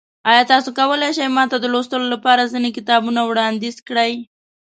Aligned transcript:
ایا 0.29 0.43
تاسو 0.51 0.69
کولی 0.77 1.11
شئ 1.17 1.27
ما 1.35 1.43
ته 1.51 1.57
د 1.59 1.65
لوستلو 1.73 2.05
لپاره 2.13 2.49
ځینې 2.53 2.69
کتابونه 2.77 3.21
وړاندیز 3.25 3.77
کړئ؟ 3.87 4.11